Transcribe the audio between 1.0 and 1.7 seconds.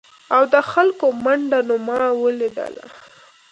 منډه